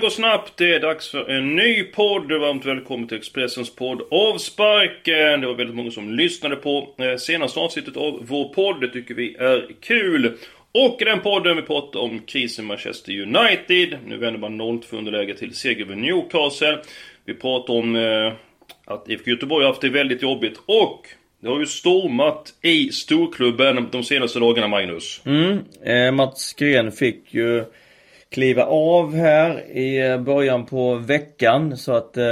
Går 0.00 0.10
snabbt, 0.10 0.56
det 0.56 0.74
är 0.74 0.80
dags 0.80 1.10
för 1.10 1.30
en 1.30 1.56
ny 1.56 1.82
podd. 1.82 2.32
Varmt 2.32 2.66
välkommen 2.66 3.08
till 3.08 3.16
Expressens 3.18 3.74
podd 3.74 4.02
Avsparken. 4.10 5.40
Det 5.40 5.46
var 5.46 5.54
väldigt 5.54 5.76
många 5.76 5.90
som 5.90 6.12
lyssnade 6.14 6.56
på 6.56 6.94
eh, 6.98 7.16
senaste 7.16 7.60
avsnittet 7.60 7.96
av 7.96 8.26
vår 8.28 8.48
podd. 8.54 8.80
Det 8.80 8.88
tycker 8.88 9.14
vi 9.14 9.34
är 9.34 9.68
kul. 9.80 10.38
Och 10.72 11.02
i 11.02 11.04
den 11.04 11.20
podden 11.20 11.56
vi 11.56 11.62
pratar 11.62 12.00
om 12.00 12.18
krisen 12.26 12.64
Manchester 12.64 13.12
United. 13.12 13.98
Nu 14.06 14.16
vänder 14.16 14.40
man 14.40 14.60
0-2 14.60 14.98
underläge 14.98 15.34
till 15.34 15.54
seger 15.54 15.84
över 15.84 15.96
Newcastle. 15.96 16.78
Vi 17.24 17.34
pratar 17.34 17.74
om 17.74 17.96
eh, 17.96 18.32
att 18.84 19.08
IFK 19.08 19.30
Göteborg 19.30 19.64
har 19.64 19.70
haft 19.70 19.82
det 19.82 19.88
väldigt 19.88 20.22
jobbigt 20.22 20.60
och 20.66 21.06
det 21.40 21.48
har 21.48 21.60
ju 21.60 21.66
stormat 21.66 22.54
i 22.62 22.88
storklubben 22.92 23.88
de 23.92 24.04
senaste 24.04 24.38
dagarna, 24.38 24.68
Magnus. 24.68 25.20
Mm, 25.24 25.58
eh, 25.84 26.12
Mats 26.12 26.52
Gren 26.52 26.92
fick 26.92 27.34
ju 27.34 27.64
kliva 28.30 28.64
av 28.64 29.14
här 29.14 29.76
i 29.76 30.18
början 30.18 30.66
på 30.66 30.94
veckan 30.94 31.76
så 31.76 31.92
att 31.92 32.16
eh, 32.16 32.24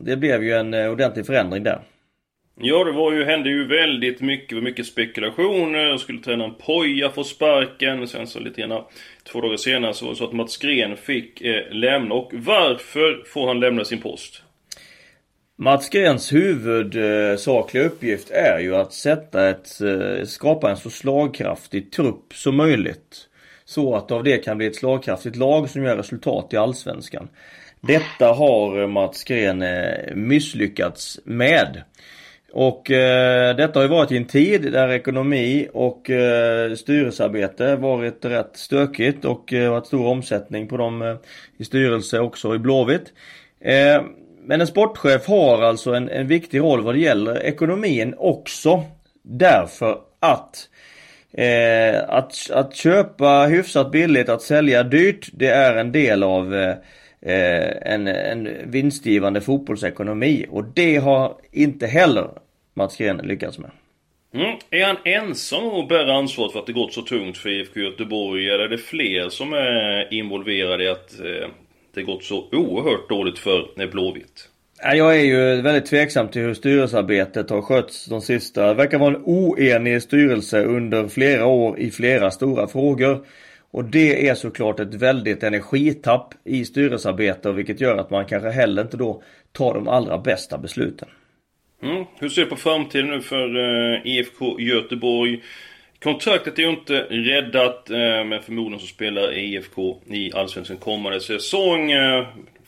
det 0.00 0.16
blev 0.16 0.44
ju 0.44 0.52
en 0.52 0.74
eh, 0.74 0.90
ordentlig 0.90 1.26
förändring 1.26 1.62
där. 1.62 1.80
Ja, 2.60 2.84
det 2.84 2.92
var 2.92 3.12
ju, 3.12 3.24
hände 3.24 3.50
ju 3.50 3.66
väldigt 3.66 4.20
mycket, 4.20 4.62
mycket 4.62 4.86
spekulationer. 4.86 5.96
Skulle 5.96 6.22
tränaren 6.22 6.54
Poja 6.66 7.10
få 7.10 7.24
sparken? 7.24 8.08
Sen 8.08 8.26
så 8.26 8.40
lite 8.40 8.60
grann, 8.60 8.82
två 9.32 9.40
dagar 9.40 9.56
senare 9.56 9.94
så 9.94 10.04
var 10.04 10.12
det 10.12 10.18
så 10.18 10.24
att 10.24 10.32
Mats 10.32 10.56
Gren 10.56 10.96
fick 10.96 11.40
eh, 11.40 11.70
lämna. 11.70 12.14
Och 12.14 12.30
varför 12.32 13.22
får 13.26 13.46
han 13.46 13.60
lämna 13.60 13.84
sin 13.84 14.00
post? 14.00 14.42
Mats 15.58 15.88
Grens 15.88 16.32
huvudsakliga 16.32 17.84
uppgift 17.84 18.30
är 18.30 18.58
ju 18.58 18.76
att 18.76 18.92
sätta 18.92 19.48
ett, 19.48 19.80
eh, 19.80 20.24
skapa 20.24 20.70
en 20.70 20.76
så 20.76 20.90
slagkraftig 20.90 21.92
trupp 21.92 22.32
som 22.34 22.56
möjligt. 22.56 23.28
Så 23.66 23.94
att 23.94 24.10
av 24.10 24.24
det 24.24 24.38
kan 24.38 24.58
bli 24.58 24.66
ett 24.66 24.76
slagkraftigt 24.76 25.36
lag 25.36 25.70
som 25.70 25.84
gör 25.84 25.96
resultat 25.96 26.52
i 26.52 26.56
Allsvenskan. 26.56 27.28
Detta 27.80 28.26
har 28.32 28.86
Mats 28.86 29.24
Gren 29.24 29.62
eh, 29.62 30.14
misslyckats 30.14 31.20
med. 31.24 31.82
Och 32.52 32.90
eh, 32.90 33.56
detta 33.56 33.78
har 33.78 33.84
ju 33.84 33.90
varit 33.90 34.12
i 34.12 34.16
en 34.16 34.24
tid 34.24 34.72
där 34.72 34.88
ekonomi 34.88 35.68
och 35.72 36.10
eh, 36.10 36.74
styrelsearbete 36.74 37.76
varit 37.76 38.24
rätt 38.24 38.56
stökigt 38.56 39.24
och 39.24 39.52
eh, 39.52 39.70
varit 39.70 39.86
stor 39.86 40.06
omsättning 40.06 40.68
på 40.68 40.76
dem 40.76 41.02
eh, 41.02 41.16
i 41.56 41.64
styrelse 41.64 42.20
också 42.20 42.54
i 42.54 42.58
Blåvitt. 42.58 43.12
Eh, 43.60 44.02
men 44.44 44.60
en 44.60 44.66
sportchef 44.66 45.26
har 45.26 45.62
alltså 45.62 45.94
en, 45.94 46.08
en 46.08 46.26
viktig 46.26 46.60
roll 46.60 46.82
vad 46.82 46.94
det 46.94 47.00
gäller 47.00 47.42
ekonomin 47.42 48.14
också. 48.18 48.84
Därför 49.22 49.98
att 50.20 50.68
Eh, 51.36 52.02
att, 52.08 52.50
att 52.50 52.76
köpa 52.76 53.46
hyfsat 53.46 53.90
billigt, 53.90 54.28
att 54.28 54.42
sälja 54.42 54.82
dyrt, 54.82 55.28
det 55.32 55.48
är 55.48 55.76
en 55.76 55.92
del 55.92 56.22
av 56.22 56.54
eh, 56.54 56.70
eh 57.22 57.92
en, 57.92 58.08
en 58.08 58.70
vinstgivande 58.70 59.40
fotbollsekonomi. 59.40 60.46
Och 60.50 60.64
det 60.64 60.96
har 60.96 61.36
inte 61.52 61.86
heller 61.86 62.30
Mats 62.74 62.96
Gren 62.96 63.16
lyckats 63.16 63.58
med. 63.58 63.70
Mm. 64.34 64.56
Är 64.70 64.84
han 64.86 64.96
ensam 65.04 65.64
om 65.64 65.82
att 65.82 65.88
bära 65.88 66.14
ansvaret 66.14 66.52
för 66.52 66.58
att 66.58 66.66
det 66.66 66.72
gått 66.72 66.92
så 66.92 67.02
tungt 67.02 67.38
för 67.38 67.48
IFK 67.48 67.80
Göteborg? 67.80 68.50
Eller 68.50 68.64
är 68.64 68.68
det 68.68 68.78
fler 68.78 69.28
som 69.28 69.52
är 69.52 70.14
involverade 70.14 70.84
i 70.84 70.88
att 70.88 71.20
eh, 71.20 71.48
det 71.94 72.02
gått 72.02 72.24
så 72.24 72.48
oerhört 72.52 73.08
dåligt 73.08 73.38
för 73.38 73.86
Blåvitt? 73.86 74.48
Jag 74.82 75.16
är 75.16 75.24
ju 75.24 75.62
väldigt 75.62 75.86
tveksam 75.86 76.28
till 76.28 76.42
hur 76.42 76.54
styrelsearbetet 76.54 77.50
har 77.50 77.62
skötts 77.62 78.06
de 78.06 78.20
sista. 78.20 78.66
Det 78.66 78.74
verkar 78.74 78.98
vara 78.98 79.14
en 79.14 79.22
oenig 79.24 80.02
styrelse 80.02 80.64
under 80.64 81.08
flera 81.08 81.46
år 81.46 81.78
i 81.78 81.90
flera 81.90 82.30
stora 82.30 82.66
frågor. 82.66 83.26
Och 83.70 83.84
det 83.84 84.28
är 84.28 84.34
såklart 84.34 84.80
ett 84.80 84.94
väldigt 84.94 85.42
energitapp 85.42 86.34
i 86.44 86.64
styrelsearbete 86.64 87.52
vilket 87.52 87.80
gör 87.80 87.96
att 87.96 88.10
man 88.10 88.26
kanske 88.26 88.50
heller 88.50 88.82
inte 88.82 88.96
då 88.96 89.22
tar 89.52 89.74
de 89.74 89.88
allra 89.88 90.18
bästa 90.18 90.58
besluten. 90.58 91.08
Mm. 91.82 92.04
Hur 92.18 92.28
ser 92.28 92.42
du 92.42 92.48
på 92.48 92.56
framtiden 92.56 93.10
nu 93.10 93.20
för 93.20 93.56
eh, 93.56 94.00
IFK 94.06 94.60
Göteborg? 94.60 95.42
Kontraktet 96.02 96.58
är 96.58 96.62
ju 96.62 96.70
inte 96.70 97.00
räddat, 97.00 97.90
eh, 97.90 97.96
men 97.98 98.42
förmodligen 98.42 98.80
så 98.80 98.86
spelar 98.86 99.38
IFK 99.38 100.02
i 100.06 100.32
Allsvenskan 100.32 100.76
kommande 100.76 101.20
säsong. 101.20 101.90
Eh, 101.90 102.26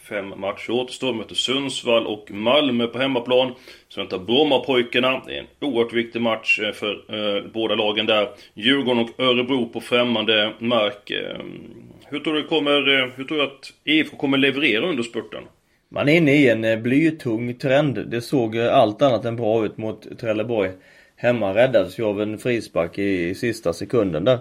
Fem 0.09 0.41
matcher 0.41 0.71
återstår. 0.71 1.15
Möter 1.15 1.35
Sundsvall 1.35 2.07
och 2.07 2.31
Malmö 2.31 2.87
på 2.87 2.99
hemmaplan. 2.99 3.55
Så 3.89 4.01
väntar 4.01 4.19
Brommapojkarna. 4.19 5.23
Det 5.27 5.35
är 5.35 5.39
en 5.39 5.47
oerhört 5.61 5.93
viktig 5.93 6.23
match 6.23 6.61
eh, 6.61 6.73
för 6.73 6.93
eh, 7.09 7.45
båda 7.53 7.75
lagen 7.75 8.07
där. 8.07 8.29
Djurgården 8.55 9.03
och 9.03 9.21
Örebro 9.21 9.69
på 9.69 9.81
främmande 9.81 10.53
mark. 10.59 11.11
Eh, 11.11 11.39
hur 12.07 12.21
tror 12.21 12.35
du 12.35 12.45
kommer, 12.45 12.99
eh, 12.99 13.09
hur 13.17 13.25
tror 13.25 13.39
du 13.39 13.45
att 13.45 13.73
IFK 13.85 14.17
kommer 14.17 14.39
leverera 14.39 14.87
under 14.87 15.03
spurten? 15.03 15.43
Man 15.91 16.09
är 16.09 16.17
inne 16.17 16.33
i 16.33 16.49
en 16.49 16.65
eh, 16.65 16.79
blytung 16.79 17.55
trend. 17.55 18.09
Det 18.09 18.21
såg 18.21 18.57
eh, 18.57 18.75
allt 18.75 19.03
annat 19.03 19.25
än 19.25 19.37
bra 19.37 19.65
ut 19.65 19.79
mot 19.79 20.19
Trelleborg. 20.21 20.71
Hemma 21.17 21.55
räddades 21.55 21.99
ju 21.99 22.05
av 22.05 22.23
en 22.23 22.39
frispark 22.39 22.99
i, 22.99 23.29
i 23.29 23.35
sista 23.35 23.73
sekunden 23.73 24.25
där. 24.25 24.39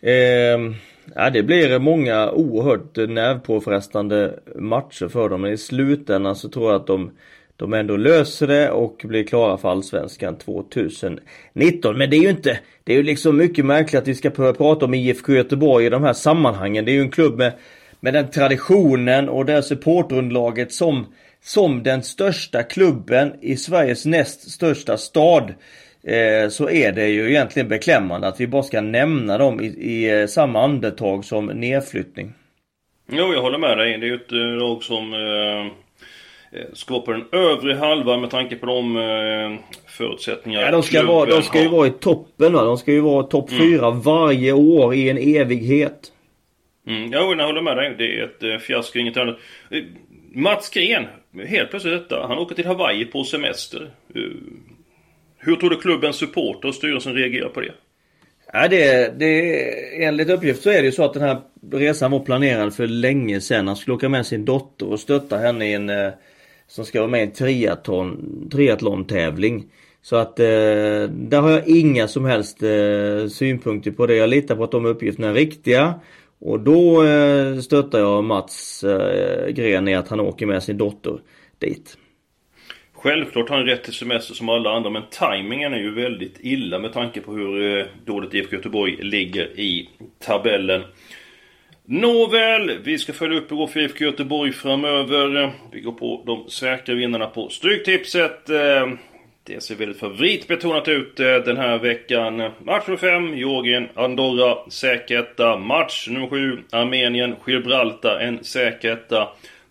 Eh, 0.00 0.58
Ja, 1.14 1.30
det 1.30 1.42
blir 1.42 1.78
många 1.78 2.30
oerhört 2.30 2.96
nervpåfrestande 2.96 4.38
matcher 4.56 5.08
för 5.08 5.28
dem. 5.28 5.40
Men 5.40 5.52
i 5.52 5.56
slutändan 5.56 6.36
så 6.36 6.48
tror 6.48 6.72
jag 6.72 6.80
att 6.80 6.86
de, 6.86 7.10
de 7.56 7.72
ändå 7.72 7.96
löser 7.96 8.46
det 8.46 8.70
och 8.70 9.02
blir 9.04 9.24
klara 9.24 9.56
för 9.56 9.68
Allsvenskan 9.68 10.38
2019. 10.38 11.98
Men 11.98 12.10
det 12.10 12.16
är 12.16 12.22
ju 12.22 12.30
inte, 12.30 12.58
det 12.84 12.92
är 12.92 12.96
ju 12.96 13.02
liksom 13.02 13.36
mycket 13.36 13.64
märkligt 13.64 14.02
att 14.02 14.08
vi 14.08 14.14
ska 14.14 14.30
behöva 14.30 14.56
prata 14.56 14.84
om 14.84 14.94
IFK 14.94 15.32
Göteborg 15.32 15.86
i 15.86 15.90
de 15.90 16.02
här 16.02 16.12
sammanhangen. 16.12 16.84
Det 16.84 16.90
är 16.90 16.94
ju 16.94 17.02
en 17.02 17.10
klubb 17.10 17.38
med, 17.38 17.52
med 18.00 18.14
den 18.14 18.30
traditionen 18.30 19.28
och 19.28 19.44
det 19.44 19.62
supportunderlaget 19.62 20.72
som, 20.72 21.06
som 21.44 21.82
den 21.82 22.02
största 22.02 22.62
klubben 22.62 23.32
i 23.40 23.56
Sveriges 23.56 24.06
näst 24.06 24.50
största 24.50 24.96
stad 24.96 25.52
eh, 26.06 26.48
så 26.48 26.70
är 26.70 26.92
det 26.92 27.08
ju 27.08 27.30
egentligen 27.30 27.68
beklämmande 27.68 28.28
att 28.28 28.40
vi 28.40 28.46
bara 28.46 28.62
ska 28.62 28.80
nämna 28.80 29.38
dem 29.38 29.60
i, 29.60 29.66
i 29.66 30.20
eh, 30.20 30.26
samma 30.26 30.64
andetag 30.64 31.24
som 31.24 31.46
nedflyttning. 31.46 32.32
Jo, 33.12 33.34
jag 33.34 33.42
håller 33.42 33.58
med 33.58 33.78
dig. 33.78 33.98
Det 33.98 34.06
är 34.06 34.08
ju 34.08 34.14
ett 34.14 34.32
eh, 34.32 34.38
lag 34.38 34.82
som 34.82 35.14
eh, 35.14 35.72
ska 36.72 36.94
vara 36.94 37.02
på 37.02 37.12
den 37.12 37.24
övre 37.32 37.74
halvan 37.74 38.20
med 38.20 38.30
tanke 38.30 38.56
på 38.56 38.66
de 38.66 38.96
eh, 38.96 39.58
förutsättningar 39.86 40.60
Ja, 40.60 40.70
de 40.70 40.82
ska, 40.82 41.06
vara, 41.06 41.30
de 41.30 41.42
ska 41.42 41.62
ju 41.62 41.68
vara 41.68 41.86
i 41.86 41.90
toppen 41.90 42.52
va. 42.52 42.64
De 42.64 42.78
ska 42.78 42.92
ju 42.92 43.00
vara 43.00 43.22
topp 43.22 43.50
mm. 43.50 43.62
fyra 43.62 43.90
varje 43.90 44.52
år 44.52 44.94
i 44.94 45.10
en 45.10 45.18
evighet. 45.18 46.12
Mm, 46.86 47.12
ja, 47.12 47.34
jag 47.38 47.46
håller 47.46 47.62
med 47.62 47.76
dig. 47.76 47.94
Det 47.98 48.18
är 48.18 48.24
ett 48.24 48.42
eh, 48.42 48.58
fiasko, 48.58 48.98
inget 48.98 49.16
annat. 49.16 49.38
Mats 50.34 50.70
Gren, 50.70 51.06
helt 51.46 51.70
plötsligt 51.70 52.08
detta. 52.08 52.26
Han 52.26 52.38
åker 52.38 52.54
till 52.54 52.66
Hawaii 52.66 53.04
på 53.04 53.24
semester. 53.24 53.90
Hur 55.44 55.56
tror 55.56 55.70
du 55.70 55.76
klubbens 55.76 56.16
supporter 56.16 56.68
och 56.68 56.74
styrelsen 56.74 57.14
reagerar 57.14 57.48
på 57.48 57.60
det? 57.60 57.72
Ja, 58.52 58.68
det, 58.68 59.18
det, 59.18 60.04
enligt 60.04 60.30
uppgift 60.30 60.62
så 60.62 60.70
är 60.70 60.78
det 60.78 60.84
ju 60.84 60.92
så 60.92 61.04
att 61.04 61.14
den 61.14 61.22
här 61.22 61.40
resan 61.72 62.10
var 62.10 62.20
planerad 62.20 62.74
för 62.74 62.86
länge 62.86 63.40
sedan. 63.40 63.66
Han 63.66 63.76
skulle 63.76 63.94
åka 63.94 64.08
med 64.08 64.26
sin 64.26 64.44
dotter 64.44 64.86
och 64.86 65.00
stötta 65.00 65.38
henne 65.38 65.70
i 65.70 65.72
en 65.72 65.90
eh, 65.90 66.10
som 66.68 66.84
ska 66.84 67.00
vara 67.00 67.10
med 67.10 67.20
i 67.20 67.22
en 67.22 67.30
triathlon, 67.30 68.48
triathlon-tävling. 68.52 69.64
Så 70.02 70.16
att 70.16 70.40
eh, 70.40 70.44
där 71.10 71.40
har 71.40 71.50
jag 71.50 71.68
inga 71.68 72.08
som 72.08 72.24
helst 72.24 72.62
eh, 72.62 73.28
synpunkter 73.28 73.90
på 73.90 74.06
det. 74.06 74.14
Jag 74.14 74.28
litar 74.28 74.56
på 74.56 74.64
att 74.64 74.70
de 74.70 74.86
uppgifterna 74.86 75.28
är 75.28 75.34
riktiga. 75.34 75.94
Och 76.40 76.60
då 76.60 77.04
eh, 77.04 77.58
stöttar 77.58 77.98
jag 77.98 78.24
Mats 78.24 78.84
eh, 78.84 79.48
Gren 79.48 79.88
i 79.88 79.94
att 79.94 80.08
han 80.08 80.20
åker 80.20 80.46
med 80.46 80.62
sin 80.62 80.78
dotter 80.78 81.20
dit. 81.58 81.96
Självklart 83.02 83.48
har 83.48 83.56
han 83.56 83.66
rätt 83.66 83.84
till 83.84 83.92
semester 83.92 84.34
som 84.34 84.48
alla 84.48 84.70
andra 84.70 84.90
men 84.90 85.02
tajmingen 85.10 85.74
är 85.74 85.78
ju 85.78 85.94
väldigt 85.94 86.36
illa 86.40 86.78
med 86.78 86.92
tanke 86.92 87.20
på 87.20 87.32
hur 87.32 87.78
eh, 87.78 87.86
dåligt 88.04 88.34
IFK 88.34 88.56
Göteborg 88.56 88.96
ligger 89.02 89.60
i 89.60 89.88
tabellen. 90.18 90.82
Nåväl, 91.84 92.78
vi 92.84 92.98
ska 92.98 93.12
följa 93.12 93.38
upp 93.38 93.50
hur 93.50 93.56
går 93.56 93.66
för 93.66 93.80
IFK 93.80 94.04
Göteborg 94.04 94.52
framöver. 94.52 95.52
Vi 95.72 95.80
går 95.80 95.92
på 95.92 96.22
de 96.26 96.50
säkra 96.50 96.94
vinnarna 96.94 97.26
på 97.26 97.48
Stryktipset. 97.48 98.50
Eh, 98.50 98.88
det 99.44 99.62
ser 99.62 99.74
väldigt 99.74 99.98
favoritbetonat 99.98 100.88
ut 100.88 101.20
eh, 101.20 101.34
den 101.34 101.56
här 101.56 101.78
veckan. 101.78 102.36
Match 102.64 102.86
nummer 102.86 102.98
5, 102.98 103.36
Georgien, 103.36 103.88
Andorra, 103.94 104.70
säker 104.70 105.18
Match 105.58 106.08
nummer 106.08 106.28
7, 106.28 106.58
Armenien, 106.72 107.34
Gibraltar, 107.46 108.18
en 108.20 108.44
säker 108.44 108.92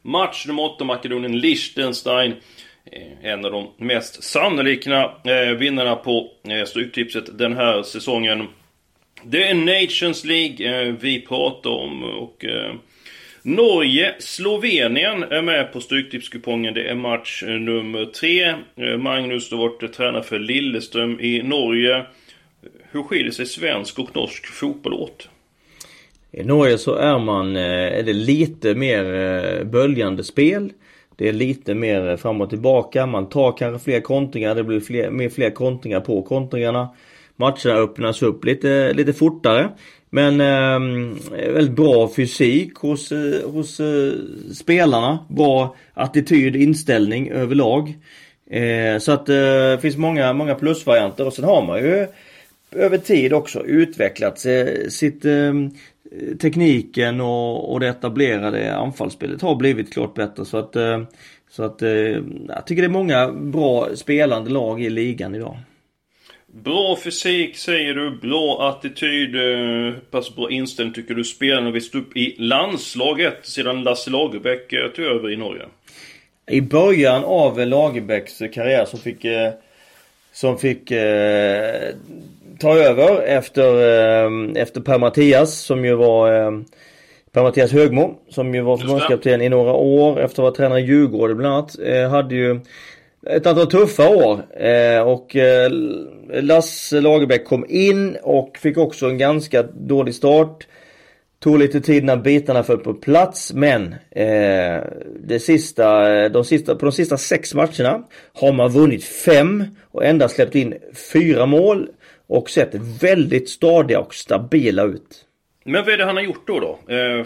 Match 0.01 0.48
nummer 0.48 0.63
8, 0.63 0.84
Makedonien, 0.84 1.39
Liechtenstein. 1.39 2.34
Eh, 2.86 3.31
en 3.31 3.45
av 3.45 3.51
de 3.51 3.68
mest 3.78 4.24
sannolika 4.24 5.12
eh, 5.24 5.57
vinnarna 5.57 5.95
på 5.95 6.31
eh, 6.50 6.66
Stryktipset 6.66 7.38
den 7.38 7.54
här 7.54 7.83
säsongen. 7.83 8.48
Det 9.24 9.48
är 9.48 9.54
Nations 9.54 10.25
League 10.25 10.92
vi 10.92 11.22
pratar 11.22 11.69
om 11.69 12.04
och 12.04 12.45
Norge, 13.44 14.16
Slovenien 14.19 15.24
är 15.24 15.42
med 15.42 15.74
på 15.74 15.81
Stryktipskupongen. 15.81 16.74
Det 16.74 16.89
är 16.89 16.95
match 16.95 17.44
nummer 17.48 18.06
tre. 18.06 18.56
Magnus, 18.98 19.50
du 19.50 19.56
har 19.56 19.69
varit 19.69 19.94
tränare 19.94 20.24
för 20.24 20.39
Lilleström 20.39 21.19
i 21.19 21.44
Norge. 21.44 22.06
Hur 22.92 23.04
skiljer 23.04 23.31
sig 23.31 23.45
svensk 23.45 24.00
och 24.00 24.16
norsk 24.16 24.45
fotboll 24.45 24.94
åt? 24.94 25.30
I 26.31 26.44
Norge 26.44 26.77
så 26.77 26.95
är 26.95 27.19
man, 27.19 27.56
är 27.56 28.04
det 28.04 28.13
lite 28.13 28.75
mer 28.75 29.63
böljande 29.63 30.24
spel. 30.24 30.72
Det 31.22 31.30
är 31.30 31.34
lite 31.34 31.74
mer 31.74 32.18
fram 32.18 32.42
och 32.42 32.50
tillbaka. 32.50 33.06
Man 33.06 33.30
tar 33.30 33.58
kanske 33.58 33.84
fler 33.84 34.02
kontringar. 34.02 34.56
Det 34.56 34.64
blir 34.64 34.80
fler, 34.80 35.10
mer 35.10 35.30
fler 35.30 35.50
kontringar 35.50 36.00
på 36.00 36.22
kontringarna. 36.22 36.90
Matcherna 37.36 37.74
öppnas 37.76 38.22
upp 38.22 38.46
lite, 38.46 38.94
lite 38.94 39.14
fortare. 39.14 39.70
Men 40.10 40.42
eh, 40.42 40.80
väldigt 41.54 41.76
bra 41.76 42.10
fysik 42.16 42.76
hos, 42.76 43.12
eh, 43.12 43.50
hos 43.50 43.80
eh, 43.80 44.14
spelarna. 44.54 45.20
Bra 45.30 45.76
attityd, 45.94 46.56
inställning 46.56 47.30
överlag. 47.30 47.94
Eh, 48.50 49.00
så 49.00 49.12
att 49.12 49.30
eh, 49.30 49.36
det 49.36 49.80
finns 49.82 49.98
många, 49.98 50.34
många 50.34 50.56
plusvarianter 50.56 51.28
och 51.28 51.34
sen 51.34 51.46
har 51.46 51.62
man 51.62 51.80
ju 51.80 52.08
över 52.76 52.98
tid 52.98 53.34
också 53.34 53.66
utvecklat 53.66 54.46
eh, 54.46 54.90
sitt 54.90 55.26
ehm, 55.26 55.72
tekniken 56.40 57.22
och, 57.22 57.74
och 57.74 57.80
det 57.80 57.88
etablerade 57.88 58.75
anfallsspelet 58.75 59.42
har 59.42 59.56
blivit 59.56 59.94
klart 59.94 60.13
bättre 60.13 60.46
så 60.46 60.58
att 60.58 60.75
eh, 60.75 61.04
så 61.50 61.63
att 61.63 61.81
jag 62.48 62.68
tycker 62.68 62.81
det 62.81 62.88
är 62.88 62.90
många 62.90 63.31
bra 63.31 63.96
spelande 63.96 64.50
lag 64.50 64.84
i 64.84 64.90
ligan 64.90 65.36
idag. 65.36 65.58
Bra 66.54 66.96
fysik 66.96 67.58
säger 67.58 67.94
du, 67.94 68.12
bra 68.12 68.69
attityd. 68.69 69.36
Eh, 69.36 69.94
pass 70.12 70.36
bra 70.36 70.52
inställning 70.52 70.94
tycker 70.94 71.13
du 71.13 71.24
spelarna 71.24 71.66
har 71.66 71.72
visat 71.72 71.96
upp 71.96 72.18
i 72.18 72.36
landslaget 72.40 73.38
sedan 73.44 73.84
Lasse 73.84 74.10
Lagerbäck 74.10 74.74
eh, 74.74 74.88
tog 74.88 75.06
över 75.06 75.31
i 75.31 75.38
Norge? 75.38 75.63
I 76.52 76.62
början 76.62 77.24
av 77.24 77.68
Lagerbäcks 77.68 78.38
karriär 78.54 78.86
som 78.86 79.00
fick 79.00 79.25
eh, 79.25 79.54
som 80.31 80.58
fick 80.58 80.92
eh, 80.92 81.94
ta 82.62 82.78
över 82.78 83.22
efter, 83.22 83.63
eh, 83.63 84.62
efter 84.62 84.81
Per-Mattias 84.81 85.54
som 85.54 85.86
ju 85.86 85.96
var 85.96 86.34
eh, 86.34 86.52
Per-Mattias 87.31 87.72
Högmo 87.72 88.19
som 88.30 88.56
ju 88.56 88.62
var 88.62 88.78
förbundskapten 88.78 89.42
i 89.42 89.50
några 89.50 89.74
år 89.74 90.19
efter 90.19 90.25
att 90.25 90.38
ha 90.38 90.44
varit 90.44 90.58
tränare 90.58 90.80
i 90.80 90.84
Djurgården 90.84 91.38
bland 91.38 91.54
annat. 91.56 91.80
Eh, 91.80 92.10
hade 92.10 92.36
ju 92.36 92.60
ett 93.30 93.46
antal 93.46 93.68
tuffa 93.68 94.10
år. 94.10 94.62
Eh, 94.63 95.02
och 95.02 95.36
eh, 95.36 95.72
Lasse 96.30 97.02
Lagerbäck 97.02 97.46
kom 97.46 97.66
in 97.69 98.18
och 98.24 98.58
fick 98.58 98.78
också 98.78 99.06
en 99.10 99.18
ganska 99.18 99.63
dålig 99.63 100.16
start. 100.16 100.68
Tog 101.40 101.60
lite 101.60 101.81
tid 101.81 102.04
när 102.04 102.18
bitarna 102.18 102.63
föll 102.63 102.78
på 102.78 102.94
plats 102.94 103.54
men 103.54 103.96
eh, 104.12 104.84
det 105.19 105.40
sista, 105.40 106.30
de 106.30 106.44
sista, 106.46 106.75
på 106.75 106.86
de 106.86 106.92
sista 106.92 107.18
sex 107.18 107.54
matcherna 107.54 108.04
har 108.34 108.52
man 108.52 108.72
vunnit 108.72 109.04
fem 109.04 109.63
och 109.92 110.06
endast 110.06 110.36
släppt 110.36 110.56
in 110.56 110.74
fyra 111.13 111.46
mål 111.46 111.90
och 112.31 112.50
sett 112.50 112.75
väldigt 113.01 113.50
stadiga 113.50 114.00
och 114.00 114.13
stabila 114.13 114.83
ut. 114.83 115.25
Men 115.66 115.86
vad 115.86 115.94
är 115.94 115.98
det 115.98 116.06
han 116.06 116.16
har 116.16 116.24
gjort 116.24 116.48
då 116.48 116.60
då? 116.60 116.94
Eh, 116.94 117.25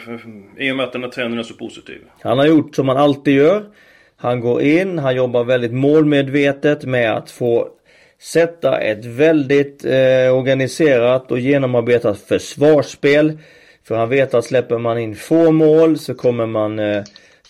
I 0.57 0.71
och 0.71 0.75
med 0.75 0.83
att 0.85 0.93
den 0.93 1.03
här 1.03 1.09
trenden 1.09 1.39
är 1.39 1.43
så 1.43 1.53
positiv. 1.53 2.01
Han 2.21 2.37
har 2.37 2.45
gjort 2.45 2.75
som 2.75 2.87
han 2.87 2.97
alltid 2.97 3.35
gör. 3.35 3.65
Han 4.17 4.39
går 4.39 4.61
in, 4.61 4.99
han 4.99 5.15
jobbar 5.15 5.43
väldigt 5.43 5.73
målmedvetet 5.73 6.85
med 6.85 7.17
att 7.17 7.31
få 7.31 7.69
sätta 8.21 8.77
ett 8.77 9.05
väldigt 9.05 9.85
eh, 9.85 10.37
organiserat 10.37 11.31
och 11.31 11.39
genomarbetat 11.39 12.19
försvarsspel. 12.19 13.37
För 13.87 13.95
han 13.95 14.09
vet 14.09 14.33
att 14.33 14.45
släpper 14.45 14.77
man 14.77 14.97
in 14.97 15.15
få 15.15 15.51
mål 15.51 15.97
så 15.97 16.15
kommer 16.15 16.45
man 16.45 16.79
eh, 16.79 17.03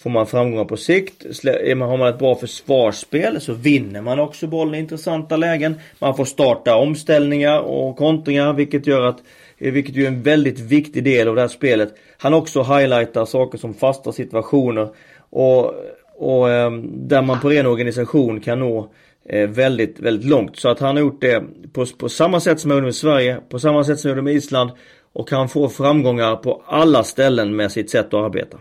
Får 0.06 0.10
man 0.10 0.28
framgångar 0.28 0.66
på 0.66 0.78
sikt. 0.78 1.26
Har 1.44 1.98
man 1.98 2.08
ett 2.08 2.20
bra 2.20 2.36
försvarsspel 2.36 3.42
så 3.42 3.54
vinner 3.54 4.02
man 4.02 4.20
också 4.20 4.48
bollen 4.48 4.76
i 4.76 4.80
intressanta 4.80 5.38
lägen. 5.38 5.76
Man 6.00 6.16
får 6.16 6.26
starta 6.26 6.76
omställningar 6.76 7.60
och 7.60 7.98
kontringar 7.98 8.54
vilket 8.54 8.88
gör 8.88 9.06
att 9.06 9.18
vilket 9.58 9.96
ju 9.96 10.04
är 10.04 10.08
en 10.08 10.24
väldigt 10.24 10.60
viktig 10.60 11.04
del 11.04 11.28
av 11.28 11.36
det 11.36 11.42
här 11.42 11.48
spelet. 11.48 11.94
Han 12.18 12.34
också 12.34 12.64
highlightar 12.64 13.26
saker 13.26 13.58
som 13.58 13.74
fasta 13.74 14.12
situationer. 14.12 14.90
Och 15.30 15.74
och 16.18 16.52
ehm, 16.52 17.08
där 17.08 17.22
man 17.22 17.40
på 17.40 17.50
ren 17.50 17.66
organisation 17.66 18.40
kan 18.40 18.60
nå 18.60 18.90
eh, 19.30 19.50
väldigt, 19.50 20.00
väldigt 20.00 20.30
långt. 20.30 20.58
Så 20.58 20.70
att 20.70 20.80
han 20.80 20.96
har 20.96 21.04
gjort 21.04 21.22
det 21.22 21.44
på, 21.74 21.86
på 21.98 22.10
samma 22.10 22.40
sätt 22.40 22.60
som 22.60 22.72
han 22.72 22.78
gjorde 22.78 22.86
med 22.86 22.96
Sverige, 22.96 23.38
på 23.50 23.60
samma 23.60 23.84
sätt 23.84 24.00
som 24.00 24.10
han 24.10 24.18
gjorde 24.18 24.26
med 24.26 24.34
Island. 24.34 24.72
Och 25.14 25.32
han 25.32 25.50
får 25.50 25.70
framgångar 25.70 26.36
på 26.36 26.64
alla 26.66 27.04
ställen 27.04 27.56
med 27.56 27.72
sitt 27.72 27.90
sätt 27.90 28.06
att 28.06 28.14
arbeta. 28.14 28.58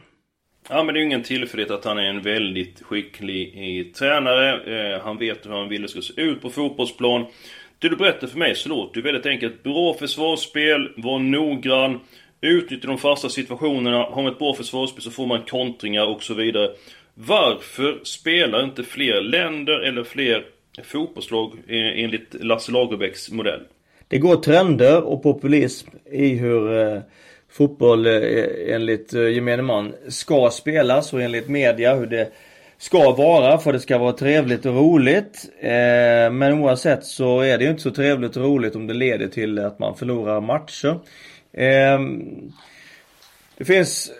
Ja 0.68 0.82
men 0.82 0.94
det 0.94 0.98
är 0.98 1.00
ju 1.00 1.06
ingen 1.06 1.22
tillfällighet 1.22 1.70
att 1.70 1.84
han 1.84 1.98
är 1.98 2.02
en 2.02 2.22
väldigt 2.22 2.82
skicklig 2.82 3.54
eh, 3.56 3.92
tränare. 3.92 4.94
Eh, 4.94 5.00
han 5.00 5.18
vet 5.18 5.46
hur 5.46 5.50
han 5.50 5.68
vill 5.68 5.82
det 5.82 5.88
ska 5.88 6.02
se 6.02 6.20
ut 6.20 6.42
på 6.42 6.50
fotbollsplan. 6.50 7.26
Det 7.78 7.88
du 7.88 7.96
berättar 7.96 8.26
för 8.26 8.38
mig 8.38 8.54
så 8.54 8.68
låter 8.68 8.96
ju 8.96 9.02
väldigt 9.02 9.26
enkelt. 9.26 9.62
Bra 9.62 9.94
försvarsspel, 9.94 10.92
var 10.96 11.18
noggrann, 11.18 12.00
utnyttja 12.40 12.88
de 12.88 12.98
fasta 12.98 13.28
situationerna. 13.28 14.02
Har 14.02 14.22
man 14.22 14.32
ett 14.32 14.38
bra 14.38 14.54
försvarsspel 14.54 15.02
så 15.02 15.10
får 15.10 15.26
man 15.26 15.42
kontringar 15.42 16.06
och 16.06 16.22
så 16.22 16.34
vidare. 16.34 16.70
Varför 17.14 18.00
spelar 18.02 18.64
inte 18.64 18.84
fler 18.84 19.20
länder 19.20 19.80
eller 19.80 20.04
fler 20.04 20.44
fotbollslag 20.84 21.52
eh, 21.68 22.04
enligt 22.04 22.34
Lasse 22.34 22.72
Lagerbäcks 22.72 23.30
modell? 23.30 23.60
Det 24.08 24.18
går 24.18 24.36
trender 24.36 25.02
och 25.02 25.22
populism 25.22 25.90
i 26.12 26.28
hur 26.28 26.78
eh, 26.78 27.00
fotboll 27.56 28.06
eh, 28.06 28.74
enligt 28.74 29.14
eh, 29.14 29.28
gemene 29.28 29.62
man 29.62 29.94
ska 30.08 30.50
spelas 30.50 31.12
och 31.12 31.22
enligt 31.22 31.48
media 31.48 31.94
hur 31.94 32.06
det 32.06 32.32
ska 32.78 33.12
vara 33.12 33.58
för 33.58 33.72
det 33.72 33.80
ska 33.80 33.98
vara 33.98 34.12
trevligt 34.12 34.66
och 34.66 34.74
roligt. 34.74 35.50
Eh, 35.60 36.32
men 36.32 36.52
oavsett 36.52 37.04
så 37.04 37.40
är 37.40 37.58
det 37.58 37.64
ju 37.64 37.70
inte 37.70 37.82
så 37.82 37.90
trevligt 37.90 38.36
och 38.36 38.42
roligt 38.42 38.76
om 38.76 38.86
det 38.86 38.94
leder 38.94 39.28
till 39.28 39.58
att 39.58 39.78
man 39.78 39.96
förlorar 39.96 40.40
matcher. 40.40 40.98
Det 43.58 43.64
finns 43.64 44.12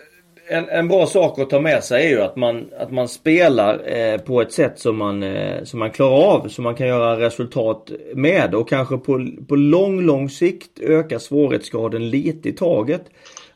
en, 0.47 0.69
en 0.69 0.87
bra 0.87 1.05
sak 1.05 1.39
att 1.39 1.49
ta 1.49 1.59
med 1.59 1.83
sig 1.83 2.05
är 2.05 2.09
ju 2.09 2.21
att 2.21 2.35
man, 2.35 2.69
att 2.79 2.91
man 2.91 3.07
spelar 3.07 3.97
eh, 3.97 4.17
på 4.17 4.41
ett 4.41 4.51
sätt 4.51 4.79
som 4.79 4.97
man, 4.97 5.23
eh, 5.23 5.63
som 5.63 5.79
man 5.79 5.91
klarar 5.91 6.35
av, 6.35 6.47
som 6.47 6.63
man 6.63 6.75
kan 6.75 6.87
göra 6.87 7.19
resultat 7.19 7.91
med 8.13 8.55
och 8.55 8.69
kanske 8.69 8.97
på, 8.97 9.27
på 9.47 9.55
lång, 9.55 10.01
lång 10.01 10.29
sikt 10.29 10.79
öka 10.79 11.19
svårighetsgraden 11.19 12.09
lite 12.09 12.49
i 12.49 12.51
taget. 12.51 13.01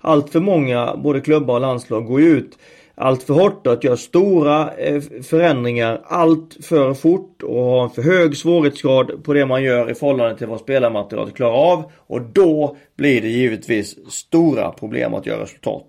Allt 0.02 0.30
för 0.30 0.40
många, 0.40 0.96
både 0.96 1.22
klubbar 1.22 1.54
och 1.54 1.62
landslag, 1.62 2.06
går 2.06 2.22
ut 2.22 2.58
allt 2.96 3.24
för 3.24 3.34
hårt 3.34 3.68
och 3.68 3.74
att 3.74 3.84
göra 3.84 3.98
stora 3.98 4.74
eh, 4.74 5.02
förändringar 5.24 6.02
allt 6.06 6.58
för 6.62 6.94
fort 6.94 7.44
och 7.44 7.64
ha 7.64 7.84
en 7.84 7.90
för 7.90 8.02
hög 8.02 8.38
svårighetsgrad 8.38 9.24
på 9.24 9.34
det 9.34 9.46
man 9.46 9.64
gör 9.64 9.92
i 9.92 9.96
förhållande 9.96 10.38
till 10.38 10.48
vad 10.48 10.60
spelarmaterialet 10.60 11.36
klarar 11.36 11.72
av. 11.72 11.92
Och 11.98 12.22
då 12.22 12.78
blir 12.98 13.22
det 13.22 13.28
givetvis 13.28 14.12
stora 14.12 14.72
problem 14.72 15.14
att 15.14 15.26
göra 15.26 15.44
resultat. 15.44 15.86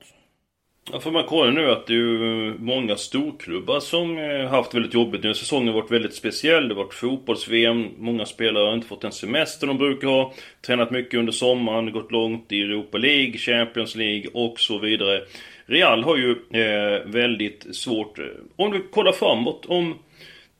Ja, 0.92 1.00
för 1.00 1.10
man 1.10 1.24
kollar 1.24 1.52
nu 1.52 1.70
att 1.70 1.86
det 1.86 1.92
är 1.92 1.96
ju 1.96 2.54
många 2.58 2.96
storklubbar 2.96 3.80
som 3.80 4.18
eh, 4.18 4.46
haft 4.48 4.74
väldigt 4.74 4.94
jobbigt 4.94 5.22
nu. 5.22 5.34
Säsongen 5.34 5.68
har 5.68 5.80
varit 5.80 5.90
väldigt 5.90 6.14
speciell. 6.14 6.68
Det 6.68 6.74
har 6.74 6.84
varit 6.84 6.94
fotbolls-VM. 6.94 7.88
Många 7.98 8.26
spelare 8.26 8.64
har 8.64 8.74
inte 8.74 8.86
fått 8.86 9.00
den 9.00 9.12
semester 9.12 9.66
de 9.66 9.78
brukar 9.78 10.08
ha. 10.08 10.34
Tränat 10.66 10.90
mycket 10.90 11.18
under 11.18 11.32
sommaren, 11.32 11.92
gått 11.92 12.12
långt 12.12 12.52
i 12.52 12.60
Europa 12.60 12.98
League, 12.98 13.38
Champions 13.38 13.94
League 13.94 14.26
och 14.32 14.60
så 14.60 14.78
vidare. 14.78 15.22
Real 15.66 16.04
har 16.04 16.16
ju 16.16 16.30
eh, 16.30 17.06
väldigt 17.06 17.76
svårt. 17.76 18.18
Eh, 18.18 18.24
om 18.56 18.70
du 18.70 18.82
kollar 18.82 19.12
framåt, 19.12 19.66
om 19.66 19.94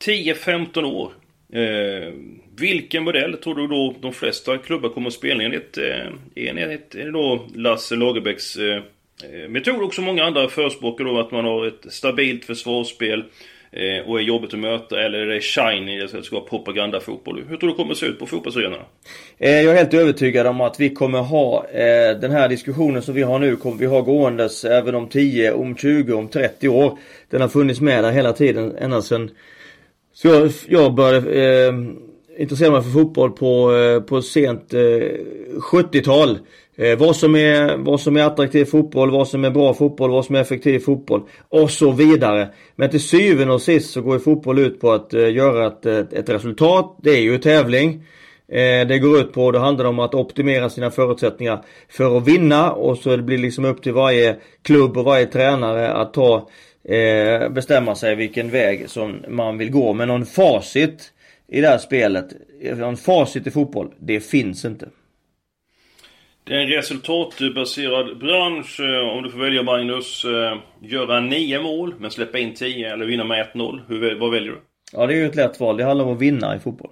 10-15 0.05 0.85
år. 0.85 1.13
Eh, 1.53 2.13
vilken 2.57 3.05
modell 3.05 3.37
tror 3.37 3.55
du 3.55 3.67
då 3.67 3.95
de 4.01 4.13
flesta 4.13 4.59
klubbar 4.59 4.89
kommer 4.89 5.07
att 5.07 5.15
spela 5.15 5.43
enligt? 5.43 5.79
Eh, 5.79 6.07
enligt 6.35 6.95
är 6.95 7.05
det 7.05 7.11
då 7.11 7.47
Lasse 7.55 7.97
Lagerbäcks 7.97 8.57
eh, 8.57 8.83
Eh, 9.25 9.31
men 9.31 9.55
jag 9.55 9.65
tror 9.65 9.83
också 9.83 10.03
många 10.03 10.25
andra 10.25 10.49
förespråkar 10.49 11.05
då 11.05 11.21
att 11.21 11.31
man 11.31 11.45
har 11.45 11.67
ett 11.67 11.93
stabilt 11.93 12.45
försvarsspel. 12.45 13.25
Eh, 13.73 14.09
och 14.09 14.19
är 14.19 14.23
jobbigt 14.23 14.55
att 14.55 14.61
möta 14.61 15.03
eller 15.03 15.19
är 15.19 15.27
det 15.27 15.41
shiny, 15.41 16.01
det 16.01 16.23
ska 16.23 16.37
vara 16.37 16.49
propagandafotboll? 16.49 17.45
Hur 17.49 17.57
tror 17.57 17.61
du 17.61 17.67
det 17.67 17.77
kommer 17.77 17.93
att 17.93 17.99
se 17.99 18.07
ut 18.07 18.19
på 18.19 18.27
fotbollsarenorna? 18.27 18.83
Eh, 19.39 19.51
jag 19.51 19.73
är 19.73 19.79
helt 19.79 19.95
övertygad 19.95 20.47
om 20.47 20.61
att 20.61 20.81
vi 20.81 20.91
kommer 20.91 21.19
ha 21.19 21.67
den 22.21 22.31
här 22.31 22.49
diskussionen 22.49 23.03
som 23.03 23.15
vi 23.15 23.23
har 23.23 23.39
nu 23.39 23.57
kommer 23.57 23.77
vi 23.77 23.87
ha 23.87 24.01
gåendes 24.01 24.65
även 24.65 24.95
om 24.95 25.09
10, 25.09 25.53
om 25.53 25.77
20, 25.77 26.13
om 26.13 26.29
30 26.29 26.69
år. 26.69 26.99
Den 27.31 27.41
har 27.41 27.49
funnits 27.49 27.81
med 27.81 28.05
där 28.05 28.11
hela 28.11 28.33
tiden 28.33 28.77
ända 28.77 29.03
sedan 29.03 29.31
så 30.13 30.29
jag, 30.29 30.51
jag 30.69 30.95
började 30.95 31.73
intresserade 32.39 32.75
mig 32.75 32.83
för 32.83 32.91
fotboll 32.91 33.31
på, 33.31 33.75
eh, 33.75 34.01
på 34.01 34.23
sent 34.23 34.75
eh, 34.75 34.81
70-tal. 35.73 36.39
Eh, 36.81 36.99
vad, 36.99 37.17
som 37.17 37.37
är, 37.37 37.77
vad 37.77 38.01
som 38.01 38.17
är 38.17 38.23
attraktiv 38.23 38.65
fotboll, 38.65 39.11
vad 39.11 39.29
som 39.29 39.45
är 39.45 39.51
bra 39.51 39.75
fotboll, 39.75 40.11
vad 40.11 40.25
som 40.25 40.35
är 40.35 40.41
effektiv 40.41 40.79
fotboll 40.79 41.23
och 41.49 41.71
så 41.71 41.93
vidare. 41.93 42.49
Men 42.77 42.91
till 42.91 43.03
syvende 43.03 43.55
och 43.55 43.63
sist 43.63 43.91
så 43.91 44.01
går 44.01 44.15
ju 44.15 44.21
fotboll 44.21 44.59
ut 44.59 44.81
på 44.81 44.93
att 44.93 45.15
eh, 45.15 45.33
göra 45.33 45.67
ett, 45.67 45.87
ett, 45.87 46.29
resultat. 46.29 46.97
Det 47.03 47.11
är 47.11 47.21
ju 47.21 47.39
tävling. 47.39 48.05
Eh, 48.49 48.87
det 48.87 48.99
går 48.99 49.21
ut 49.21 49.33
på, 49.33 49.51
det 49.51 49.59
handlar 49.59 49.85
om 49.85 49.99
att 49.99 50.15
optimera 50.15 50.71
sina 50.71 50.91
förutsättningar 50.91 51.65
för 51.89 52.17
att 52.17 52.29
vinna 52.29 52.73
och 52.73 52.99
så 52.99 53.17
det 53.17 53.23
blir 53.23 53.39
liksom 53.39 53.65
upp 53.65 53.83
till 53.83 53.93
varje 53.93 54.37
klubb 54.63 54.97
och 54.97 55.05
varje 55.05 55.27
tränare 55.27 55.93
att 55.93 56.15
ta 56.15 56.49
eh, 56.85 57.49
bestämma 57.49 57.95
sig 57.95 58.15
vilken 58.15 58.51
väg 58.51 58.91
som 58.91 59.25
man 59.29 59.59
vill 59.59 59.71
gå. 59.71 59.93
Men 59.93 60.09
någon 60.09 60.27
facit 60.27 61.13
i 61.51 61.61
det 61.61 61.69
här 61.69 61.79
spelet, 61.79 62.27
någon 62.77 62.97
facit 62.97 63.47
i 63.47 63.51
fotboll, 63.51 63.95
det 63.99 64.21
finns 64.21 64.65
inte. 64.65 64.89
Det 66.45 66.55
är 66.55 66.59
en 66.59 66.69
resultatbaserad 66.69 68.19
bransch. 68.19 68.81
Eh, 68.81 69.09
om 69.09 69.23
du 69.23 69.31
får 69.31 69.39
välja 69.39 69.63
Magnus, 69.63 70.25
eh, 70.25 70.59
göra 70.81 71.21
nio 71.21 71.63
mål 71.63 71.95
men 71.99 72.11
släppa 72.11 72.39
in 72.39 72.55
10 72.55 72.93
eller 72.93 73.07
vinna 73.07 73.25
med 73.25 73.41
1-0. 73.41 73.81
Hur, 73.89 74.19
vad 74.21 74.31
väljer 74.31 74.51
du? 74.51 74.59
Ja, 74.93 75.07
det 75.07 75.15
är 75.15 75.17
ju 75.17 75.27
ett 75.27 75.35
lätt 75.35 75.61
val. 75.61 75.77
Det 75.77 75.85
handlar 75.85 76.05
om 76.05 76.13
att 76.13 76.21
vinna 76.21 76.57
i 76.57 76.59
fotboll. 76.59 76.91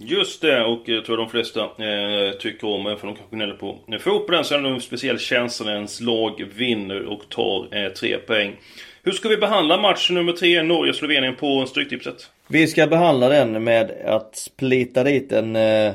Just 0.00 0.42
det, 0.42 0.64
och 0.64 0.82
jag 0.86 1.04
tror 1.04 1.16
de 1.16 1.28
flesta 1.28 1.60
eh, 1.60 2.32
tycker 2.38 2.68
om, 2.68 2.86
även 2.86 2.98
för 2.98 3.06
de 3.06 3.16
kanske 3.16 3.36
gnäller 3.36 3.54
på 3.54 3.78
fotbollen, 4.00 4.44
så 4.44 4.54
är 4.54 4.60
det 4.60 4.68
en 4.68 4.80
speciell 4.80 5.18
känsla 5.18 5.66
när 5.66 5.74
ens 5.74 6.00
lag 6.00 6.44
vinner 6.56 7.04
och 7.06 7.28
tar 7.28 7.68
eh, 7.76 7.88
tre 7.88 8.18
poäng. 8.18 8.56
Hur 9.02 9.12
ska 9.12 9.28
vi 9.28 9.36
behandla 9.36 9.76
match 9.76 10.10
nummer 10.10 10.32
tre, 10.32 10.62
Norge-Slovenien, 10.62 11.36
på 11.36 11.66
Stryktipset? 11.66 12.30
Vi 12.48 12.66
ska 12.66 12.86
behandla 12.86 13.28
den 13.28 13.64
med 13.64 13.90
att 14.04 14.36
splita 14.36 15.04
dit 15.04 15.32
en, 15.32 15.56
eh, 15.56 15.92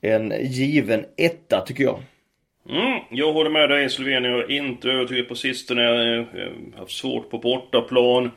en 0.00 0.32
given 0.40 1.04
etta, 1.16 1.60
tycker 1.60 1.84
jag. 1.84 2.02
Mm, 2.68 3.00
jag 3.10 3.32
håller 3.32 3.50
med 3.50 3.70
dig. 3.70 3.90
Slovenien 3.90 4.24
Jag 4.24 4.40
är 4.40 4.50
inte 4.50 4.90
övertygad 4.90 5.28
på 5.28 5.34
sistone. 5.34 5.82
Jag 5.82 6.18
eh, 6.18 6.24
har 6.72 6.78
haft 6.78 6.92
svårt 6.92 7.30
på 7.30 7.38
bortaplan. 7.38 8.30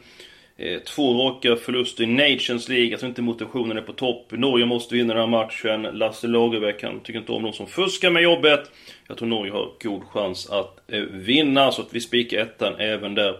Eh, 0.57 0.79
två 0.79 1.13
raka 1.13 1.55
förluster 1.55 2.03
i 2.03 2.07
Nations 2.07 2.69
League. 2.69 2.91
Alltså 2.91 3.07
inte 3.07 3.21
motivationen 3.21 3.77
är 3.77 3.81
på 3.81 3.93
topp. 3.93 4.31
Norge 4.31 4.65
måste 4.65 4.95
vinna 4.95 5.13
den 5.13 5.23
här 5.23 5.27
matchen. 5.27 5.81
Lasse 5.81 6.27
Lagerbäck, 6.27 6.83
han 6.83 6.99
tycker 6.99 7.19
inte 7.19 7.31
om 7.31 7.43
de 7.43 7.53
som 7.53 7.67
fuskar 7.67 8.09
med 8.09 8.23
jobbet. 8.23 8.71
Jag 9.07 9.17
tror 9.17 9.27
Norge 9.27 9.51
har 9.51 9.71
god 9.83 10.03
chans 10.03 10.49
att 10.49 10.79
vinna, 11.11 11.71
så 11.71 11.81
att 11.81 11.93
vi 11.93 12.01
spikar 12.01 12.37
ettan 12.37 12.75
även 12.79 13.15
där. 13.15 13.35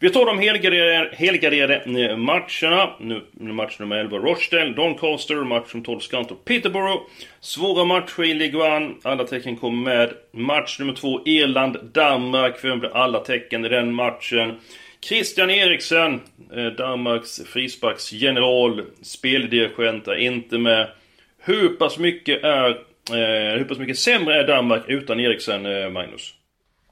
Vi 0.00 0.10
tar 0.10 0.26
de 0.26 0.38
helgarderade, 0.38 1.10
helgarderade 1.12 2.16
matcherna. 2.16 2.90
Nu 2.98 3.52
match 3.52 3.78
nummer 3.78 3.96
11 3.96 4.18
Rochdale, 4.18 4.72
Doncaster, 4.72 5.44
match 5.44 5.70
som 5.70 5.82
12 5.82 6.00
Scunthorpe, 6.00 6.44
Peterborough. 6.44 7.02
Svåra 7.40 7.84
matcher 7.84 8.24
i 8.24 8.34
Ligue 8.34 8.76
1. 8.76 8.82
Alla 9.02 9.24
tecken 9.24 9.56
kommer 9.56 9.82
med. 9.82 10.12
Match 10.32 10.78
nummer 10.78 10.94
2 10.94 11.26
Irland, 11.26 11.76
Danmark. 11.92 12.64
Vem 12.64 12.78
blir 12.78 12.96
alla 12.96 13.20
tecken 13.20 13.64
i 13.64 13.68
den 13.68 13.94
matchen? 13.94 14.54
Christian 15.00 15.50
Eriksen, 15.50 16.20
eh, 16.56 16.66
Danmarks 16.66 17.40
frisparksgeneral, 17.46 18.82
speldirigent, 19.02 20.08
är 20.08 20.14
inte 20.14 20.58
med. 20.58 20.88
Hur 21.38 21.68
pass 21.68 21.98
mycket 21.98 22.44
är... 22.44 22.70
Eh, 23.10 23.58
hur 23.58 23.64
pass 23.64 23.78
mycket 23.78 23.98
sämre 23.98 24.34
är 24.34 24.46
Danmark 24.46 24.82
utan 24.88 25.20
Eriksen, 25.20 25.92
Magnus? 25.92 26.34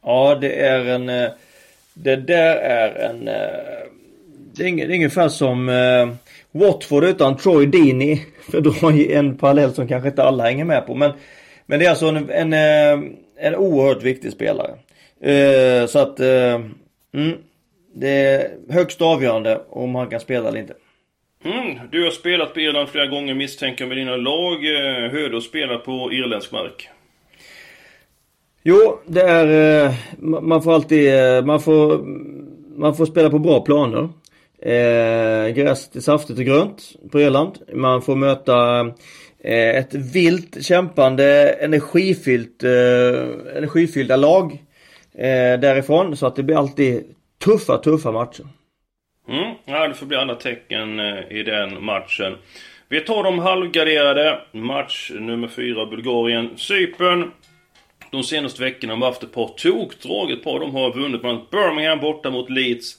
Ja, 0.03 0.39
det 0.41 0.53
är 0.53 0.85
en 0.85 1.31
det 1.97 2.17
där 2.17 2.57
är 2.57 3.11
en... 3.11 3.29
Eh, 3.29 3.35
det 4.57 4.65
är 4.65 4.91
ungefär 4.91 5.29
som 5.29 5.69
eh, 5.69 6.09
Watford 6.53 7.05
utan 7.05 7.37
Troy 7.37 7.67
Deeney. 7.67 8.19
För 8.51 8.59
att 8.59 8.65
dra 8.65 8.93
en 8.93 9.37
parallell 9.37 9.75
som 9.75 9.89
kanske 9.89 10.09
inte 10.09 10.23
alla 10.23 10.45
hänger 10.45 10.65
med 10.65 10.87
på. 10.87 10.95
Men, 10.95 11.13
men 11.67 11.79
det 11.79 11.87
är 11.87 11.91
alltså 11.91 12.07
en, 12.07 12.31
en, 12.31 12.53
eh, 12.53 13.11
en 13.39 13.57
oerhört 13.57 14.03
viktig 14.03 14.33
spelare. 14.33 14.71
Eh, 15.21 15.87
så 15.87 15.99
att... 15.99 16.21
Mm, 16.21 17.39
det 17.95 18.09
är 18.09 18.51
högst 18.71 19.03
avgörande 19.03 19.61
om 19.69 19.95
han 19.95 20.11
kan 20.11 20.21
spela 20.21 20.49
eller 20.49 20.59
inte. 20.59 20.75
Mm, 21.45 21.79
du 21.91 22.05
har 22.05 22.11
spelat 22.11 22.55
på 22.55 22.61
Irland 22.61 22.89
flera 22.89 23.07
gånger 23.07 23.35
misstänker 23.35 23.87
med 23.87 23.97
dina 23.97 24.17
lag. 24.17 24.57
Hur 25.11 25.31
du 25.31 25.41
spelar 25.41 25.79
på 25.79 26.13
irländsk 26.13 26.53
mark? 26.53 26.89
Jo, 28.69 29.01
det 29.07 29.23
är... 29.23 29.85
Eh, 29.87 29.95
man 30.21 30.63
får 30.63 30.75
alltid... 30.75 31.15
Eh, 31.15 31.45
man 31.45 31.61
får, 31.61 31.99
man 32.79 32.97
får 32.97 33.07
spela 33.07 33.31
på 33.31 33.39
bra 33.39 33.61
planer. 33.61 34.09
Eh, 34.63 35.55
gräset 35.55 35.97
är 35.97 36.01
saftigt 36.01 36.39
och 36.39 36.45
grönt 36.45 36.83
på 37.13 37.21
Irland. 37.21 37.59
Man 37.73 38.03
får 38.03 38.17
möta 38.17 38.81
eh, 39.41 39.77
ett 39.77 39.95
vilt 39.95 40.65
kämpande 40.65 41.49
energifyllt, 41.53 42.63
eh, 42.63 43.57
energifyllda 43.57 44.17
lag 44.17 44.53
eh, 45.15 45.61
därifrån. 45.61 46.17
Så 46.17 46.27
att 46.27 46.37
det 46.37 46.43
blir 46.43 46.59
alltid 46.59 47.05
tuffa, 47.45 47.79
tuffa 47.79 48.13
matcher. 48.13 48.47
Mm, 49.29 49.55
ja, 49.65 49.89
det 49.89 49.95
får 49.95 50.07
bli 50.07 50.17
andra 50.17 50.35
tecken 50.35 51.01
eh, 51.01 51.19
i 51.31 51.43
den 51.43 51.85
matchen. 51.85 52.37
Vi 52.89 53.01
tar 53.01 53.23
de 53.23 53.39
halvgarderade. 53.39 54.41
Match 54.53 55.11
nummer 55.15 55.49
4, 55.49 55.87
Bulgarien, 55.87 56.51
Cypern 56.57 57.31
de 58.17 58.25
senaste 58.25 58.63
veckorna 58.63 58.95
har 58.95 59.07
haft 59.07 59.23
ett 59.23 59.33
par 59.33 59.49
tokdrag. 59.49 60.31
Ett 60.31 60.45
par 60.45 60.55
av 60.55 60.61
dem 60.61 60.75
har 60.75 60.95
vunnit 60.95 61.21
bland 61.21 61.39
annat 61.39 61.51
Birmingham 61.51 62.01
borta 62.01 62.31
mot 62.31 62.51
Leeds. 62.51 62.97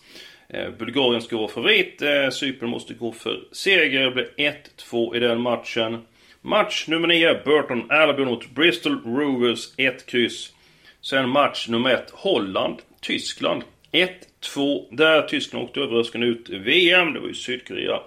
Eh, 0.50 0.70
Bulgarien 0.80 1.22
ska 1.22 1.38
vara 1.38 1.48
favorit. 1.48 2.02
Eh, 2.02 2.30
Cypern 2.30 2.70
måste 2.70 2.94
gå 2.94 3.12
för 3.12 3.44
seger. 3.52 4.06
Det 4.06 4.12
blir 4.12 4.30
1-2 4.38 5.16
i 5.16 5.20
den 5.20 5.42
matchen. 5.42 6.06
Match 6.42 6.88
nummer 6.88 7.08
9, 7.08 7.42
Burton 7.46 7.92
Albion 7.92 8.28
mot 8.28 8.50
Bristol 8.50 9.02
Rovers, 9.06 9.74
1 9.78 10.06
kryss. 10.06 10.54
Sen 11.02 11.30
match 11.30 11.68
nummer 11.68 11.90
1, 11.90 12.10
Holland, 12.14 12.78
Tyskland. 13.02 13.64
1-2. 13.92 14.88
Där 14.92 15.22
Tyskland 15.22 15.66
åkte 15.66 15.80
överraskande 15.80 16.28
ut 16.28 16.50
VM. 16.50 17.14
Det 17.14 17.20
var 17.20 17.28
ju 17.28 17.34
Sydkorea 17.34 18.00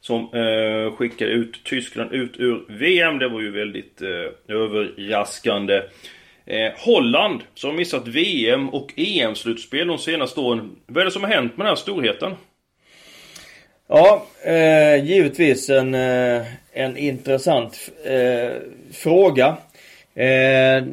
som 0.00 0.20
eh, 0.22 0.96
skickade 0.96 1.30
ut 1.30 1.64
Tyskland 1.64 2.12
ut 2.12 2.32
ur 2.36 2.64
VM. 2.68 3.18
Det 3.18 3.28
var 3.28 3.40
ju 3.40 3.50
väldigt 3.50 4.02
eh, 4.02 4.56
överraskande. 4.56 5.82
Eh, 6.50 6.72
Holland, 6.76 7.40
som 7.54 7.76
missat 7.76 8.08
VM 8.08 8.68
och 8.68 8.92
EM-slutspel 8.96 9.86
de 9.86 9.98
senaste 9.98 10.40
åren. 10.40 10.76
Vad 10.86 11.00
är 11.00 11.04
det 11.04 11.10
som 11.10 11.22
har 11.22 11.30
hänt 11.30 11.56
med 11.56 11.66
den 11.66 11.70
här 11.70 11.76
storheten? 11.76 12.32
Ja, 13.88 14.26
eh, 14.44 15.04
givetvis 15.04 15.70
en, 15.70 15.94
eh, 15.94 16.42
en 16.72 16.96
intressant 16.96 17.90
eh, 18.04 18.52
fråga. 18.92 19.46
Eh, 20.14 20.84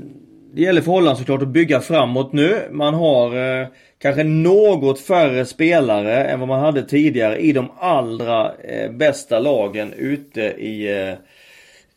det 0.53 0.62
gäller 0.62 0.81
för 0.81 0.91
Holland 0.91 1.17
såklart 1.17 1.41
att 1.41 1.47
bygga 1.47 1.81
framåt 1.81 2.33
nu. 2.33 2.62
Man 2.71 2.93
har 2.93 3.59
eh, 3.62 3.67
kanske 4.01 4.24
något 4.24 5.00
färre 5.00 5.45
spelare 5.45 6.24
än 6.24 6.39
vad 6.39 6.50
man 6.50 6.59
hade 6.59 6.83
tidigare 6.83 7.38
i 7.38 7.51
de 7.51 7.71
allra 7.79 8.51
eh, 8.63 8.91
bästa 8.91 9.39
lagen 9.39 9.93
ute 9.93 10.41
i, 10.41 11.01
eh, 11.07 11.13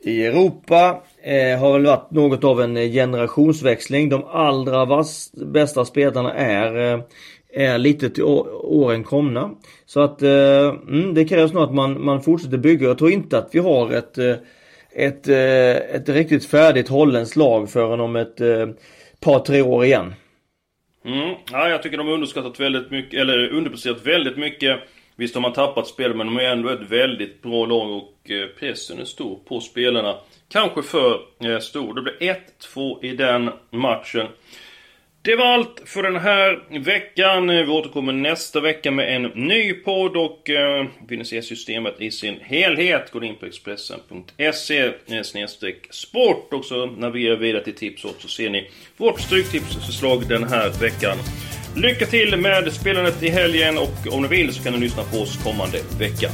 i 0.00 0.24
Europa 0.24 1.02
eh, 1.22 1.58
har 1.58 1.72
väl 1.72 1.86
varit 1.86 2.10
något 2.10 2.44
av 2.44 2.60
en 2.60 2.76
eh, 2.76 2.90
generationsväxling. 2.90 4.08
De 4.08 4.24
allra 4.24 4.84
vass, 4.84 5.32
bästa 5.32 5.84
spelarna 5.84 6.34
är, 6.34 6.94
eh, 6.94 7.00
är 7.52 7.78
lite 7.78 8.10
till 8.10 8.24
åren 8.24 9.04
komna. 9.04 9.50
Så 9.86 10.00
att 10.00 10.22
eh, 10.22 10.68
mm, 10.88 11.14
det 11.14 11.24
krävs 11.24 11.52
nog 11.52 11.62
att 11.62 11.74
man, 11.74 12.04
man 12.04 12.22
fortsätter 12.22 12.58
bygga. 12.58 12.86
Jag 12.86 12.98
tror 12.98 13.10
inte 13.10 13.38
att 13.38 13.48
vi 13.52 13.58
har 13.58 13.90
ett, 13.90 14.18
eh, 14.18 14.36
ett, 14.96 15.28
ett, 15.28 15.94
ett 15.94 16.08
riktigt 16.08 16.46
färdigt 16.46 16.88
holländskt 16.88 17.36
lag 17.36 17.70
förrän 17.70 18.00
om 18.00 18.16
ett 18.16 18.38
par 19.20 19.38
tre 19.38 19.62
år 19.62 19.84
igen. 19.84 20.14
Mm. 21.04 21.34
Ja, 21.52 21.68
jag 21.68 21.82
tycker 21.82 21.96
de 21.96 22.06
har 22.06 22.14
underskattat 22.14 22.60
väldigt 22.60 22.90
mycket, 22.90 23.20
eller 23.20 23.48
underpresterat 23.48 24.06
väldigt 24.06 24.36
mycket. 24.36 24.80
Visst 25.18 25.34
har 25.34 25.42
man 25.42 25.52
tappat 25.52 25.86
spel, 25.86 26.14
men 26.14 26.26
de 26.26 26.36
är 26.36 26.44
ändå 26.44 26.68
ett 26.68 26.90
väldigt 26.90 27.42
bra 27.42 27.66
lag 27.66 27.90
och 27.90 28.30
eh, 28.30 28.46
pressen 28.58 28.98
är 28.98 29.04
stor 29.04 29.38
på 29.48 29.60
spelarna 29.60 30.16
kanske 30.48 30.82
för 30.82 31.20
eh, 31.44 31.58
stor. 31.58 31.94
Det 31.94 32.02
blir 32.02 32.36
1-2 32.74 33.04
i 33.04 33.16
den 33.16 33.50
matchen. 33.70 34.26
Det 35.22 35.36
var 35.36 35.46
allt 35.46 35.82
för 35.84 36.02
den 36.02 36.16
här 36.16 36.78
veckan. 36.78 37.50
Eh, 37.50 37.64
vi 37.66 37.72
återkommer 37.72 38.12
nästa 38.12 38.60
vecka 38.60 38.90
med 38.90 39.16
en 39.16 39.22
ny 39.22 39.72
podd 39.72 40.16
och 40.16 40.50
eh, 40.50 40.86
vill 41.08 41.18
ni 41.18 41.24
se 41.24 41.42
systemet 41.42 42.00
i 42.00 42.10
sin 42.10 42.40
helhet 42.40 43.10
gå 43.10 43.24
in 43.24 43.36
på 43.36 43.46
Expressen.se 43.46 44.92
sport 45.90 46.52
och 46.52 46.64
så 46.64 46.86
navigerar 46.86 47.36
vidare 47.36 47.64
till 47.64 47.74
tips 47.74 48.02
så 48.02 48.28
ser 48.28 48.50
ni 48.50 48.70
vårt 48.96 49.20
stryktipsförslag 49.20 50.28
den 50.28 50.44
här 50.44 50.70
veckan. 50.80 51.16
Lycka 51.82 52.06
till 52.06 52.40
med 52.40 52.72
spelandet 52.72 53.22
i 53.22 53.28
helgen 53.28 53.78
och 53.78 54.14
om 54.14 54.22
ni 54.22 54.28
vill 54.28 54.54
så 54.54 54.62
kan 54.62 54.72
ni 54.72 54.78
lyssna 54.78 55.02
på 55.02 55.16
oss 55.16 55.42
kommande 55.44 55.78
vecka. 55.98 56.30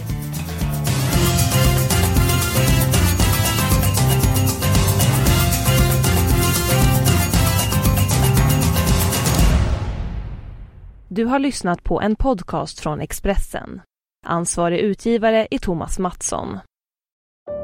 Du 11.09 11.25
har 11.25 11.39
lyssnat 11.39 11.85
på 11.85 12.01
en 12.01 12.17
podcast 12.17 12.81
från 12.81 13.01
Expressen. 13.01 13.81
Ansvarig 14.27 14.79
utgivare 14.79 15.47
är 15.51 15.59
Thomas 15.59 15.99
Mattsson. 15.99 16.59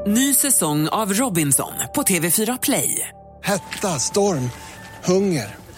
Ny 0.07 0.33
säsong 0.33 0.87
av 0.87 1.13
Robinson 1.13 1.73
på 1.95 2.01
TV4 2.01 2.59
Play. 2.61 3.07
Hetta, 3.43 3.87
storm, 3.87 4.49
hunger. 5.03 5.55